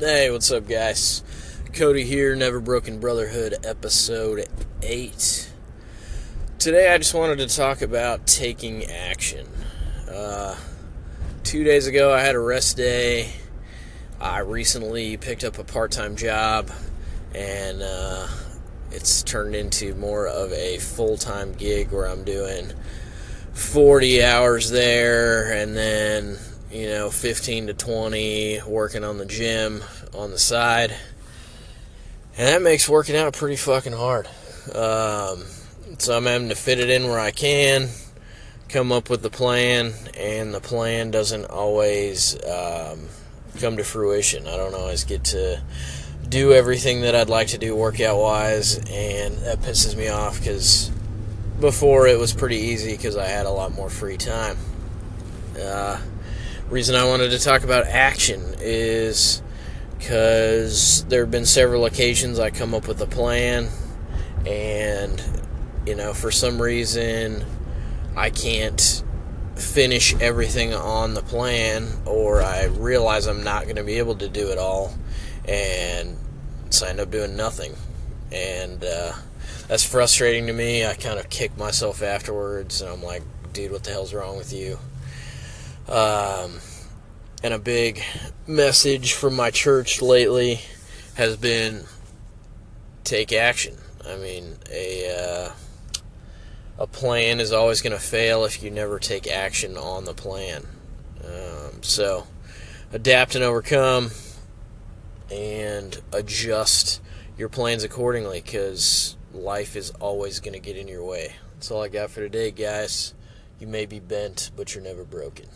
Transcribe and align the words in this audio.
Hey, 0.00 0.30
what's 0.30 0.50
up, 0.50 0.66
guys? 0.66 1.22
Cody 1.74 2.04
here, 2.04 2.34
Never 2.34 2.58
Broken 2.58 3.00
Brotherhood, 3.00 3.56
episode 3.64 4.48
8. 4.80 5.52
Today, 6.58 6.90
I 6.90 6.96
just 6.96 7.12
wanted 7.12 7.36
to 7.46 7.54
talk 7.54 7.82
about 7.82 8.26
taking 8.26 8.86
action. 8.86 9.46
Uh, 10.10 10.56
two 11.44 11.64
days 11.64 11.86
ago, 11.86 12.14
I 12.14 12.22
had 12.22 12.34
a 12.34 12.40
rest 12.40 12.78
day. 12.78 13.30
I 14.18 14.38
recently 14.38 15.18
picked 15.18 15.44
up 15.44 15.58
a 15.58 15.64
part 15.64 15.92
time 15.92 16.16
job, 16.16 16.70
and 17.34 17.82
uh, 17.82 18.26
it's 18.90 19.22
turned 19.22 19.54
into 19.54 19.94
more 19.96 20.26
of 20.26 20.50
a 20.54 20.78
full 20.78 21.18
time 21.18 21.52
gig 21.52 21.92
where 21.92 22.06
I'm 22.06 22.24
doing 22.24 22.72
40 23.52 24.24
hours 24.24 24.70
there 24.70 25.52
and 25.52 25.76
then 25.76 26.38
you 26.70 26.88
know, 26.88 27.10
15 27.10 27.68
to 27.68 27.74
20 27.74 28.62
working 28.66 29.04
on 29.04 29.18
the 29.18 29.26
gym 29.26 29.82
on 30.14 30.30
the 30.30 30.38
side. 30.38 30.94
And 32.36 32.48
that 32.48 32.62
makes 32.62 32.88
working 32.88 33.16
out 33.16 33.34
pretty 33.34 33.56
fucking 33.56 33.92
hard. 33.92 34.26
Um, 34.74 35.44
so 35.98 36.16
I'm 36.16 36.26
having 36.26 36.48
to 36.48 36.54
fit 36.54 36.78
it 36.78 36.88
in 36.88 37.04
where 37.04 37.18
I 37.18 37.32
can, 37.32 37.88
come 38.68 38.92
up 38.92 39.10
with 39.10 39.22
the 39.22 39.30
plan, 39.30 39.92
and 40.16 40.54
the 40.54 40.60
plan 40.60 41.10
doesn't 41.10 41.46
always 41.46 42.36
um, 42.44 43.08
come 43.58 43.76
to 43.76 43.84
fruition. 43.84 44.46
I 44.46 44.56
don't 44.56 44.74
always 44.74 45.04
get 45.04 45.24
to 45.24 45.60
do 46.28 46.52
everything 46.52 47.00
that 47.00 47.16
I'd 47.16 47.28
like 47.28 47.48
to 47.48 47.58
do 47.58 47.74
workout 47.74 48.18
wise, 48.18 48.76
and 48.88 49.36
that 49.38 49.60
pisses 49.60 49.96
me 49.96 50.08
off 50.08 50.38
because 50.38 50.90
before 51.58 52.06
it 52.06 52.18
was 52.18 52.32
pretty 52.32 52.56
easy 52.56 52.96
because 52.96 53.16
I 53.16 53.26
had 53.26 53.46
a 53.46 53.50
lot 53.50 53.72
more 53.72 53.90
free 53.90 54.16
time. 54.16 54.56
Uh, 55.60 56.00
reason 56.70 56.94
I 56.94 57.04
wanted 57.04 57.30
to 57.30 57.38
talk 57.40 57.64
about 57.64 57.86
action 57.86 58.54
is 58.60 59.42
because 59.98 61.04
there 61.06 61.22
have 61.22 61.30
been 61.30 61.44
several 61.44 61.84
occasions 61.84 62.38
I 62.38 62.50
come 62.50 62.74
up 62.74 62.86
with 62.86 63.00
a 63.00 63.06
plan 63.06 63.68
and 64.46 65.20
you 65.84 65.96
know 65.96 66.14
for 66.14 66.30
some 66.30 66.62
reason 66.62 67.44
I 68.16 68.30
can't 68.30 69.02
finish 69.56 70.14
everything 70.20 70.72
on 70.72 71.14
the 71.14 71.22
plan 71.22 71.88
or 72.06 72.40
I 72.40 72.66
realize 72.66 73.26
I'm 73.26 73.42
not 73.42 73.64
going 73.64 73.76
to 73.76 73.84
be 73.84 73.98
able 73.98 74.14
to 74.16 74.28
do 74.28 74.50
it 74.50 74.56
all 74.58 74.94
and 75.46 76.16
so 76.70 76.86
I 76.86 76.90
end 76.90 77.00
up 77.00 77.10
doing 77.10 77.36
nothing. 77.36 77.74
And 78.30 78.84
uh, 78.84 79.12
that's 79.66 79.82
frustrating 79.82 80.46
to 80.46 80.52
me. 80.52 80.86
I 80.86 80.94
kind 80.94 81.18
of 81.18 81.28
kick 81.30 81.58
myself 81.58 82.00
afterwards 82.00 82.80
and 82.80 82.90
I'm 82.90 83.02
like 83.02 83.24
dude 83.52 83.72
what 83.72 83.82
the 83.82 83.90
hell's 83.90 84.14
wrong 84.14 84.36
with 84.36 84.52
you 84.52 84.78
um, 85.90 86.60
and 87.42 87.52
a 87.52 87.58
big 87.58 88.02
message 88.46 89.12
from 89.12 89.34
my 89.34 89.50
church 89.50 90.00
lately 90.00 90.60
has 91.16 91.36
been 91.36 91.84
take 93.02 93.32
action. 93.32 93.76
I 94.06 94.16
mean, 94.16 94.56
a 94.70 95.48
uh, 95.48 95.52
a 96.78 96.86
plan 96.86 97.40
is 97.40 97.52
always 97.52 97.82
going 97.82 97.92
to 97.92 98.02
fail 98.02 98.44
if 98.44 98.62
you 98.62 98.70
never 98.70 98.98
take 98.98 99.26
action 99.26 99.76
on 99.76 100.04
the 100.04 100.14
plan. 100.14 100.64
Um, 101.24 101.82
so, 101.82 102.26
adapt 102.92 103.34
and 103.34 103.44
overcome, 103.44 104.10
and 105.30 106.00
adjust 106.12 107.00
your 107.36 107.48
plans 107.48 107.84
accordingly 107.84 108.40
because 108.40 109.16
life 109.32 109.76
is 109.76 109.90
always 109.92 110.40
going 110.40 110.54
to 110.54 110.60
get 110.60 110.76
in 110.76 110.88
your 110.88 111.04
way. 111.04 111.34
That's 111.54 111.70
all 111.70 111.82
I 111.82 111.88
got 111.88 112.10
for 112.10 112.20
today, 112.20 112.50
guys. 112.50 113.12
You 113.58 113.66
may 113.66 113.86
be 113.86 114.00
bent, 114.00 114.50
but 114.56 114.74
you're 114.74 114.84
never 114.84 115.04
broken. 115.04 115.46